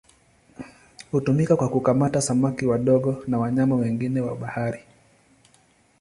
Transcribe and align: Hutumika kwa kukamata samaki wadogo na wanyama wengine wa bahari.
Hutumika 1.11 1.55
kwa 1.55 1.69
kukamata 1.69 2.21
samaki 2.21 2.65
wadogo 2.65 3.23
na 3.27 3.39
wanyama 3.39 3.75
wengine 3.75 4.21
wa 4.21 4.35
bahari. 4.35 4.79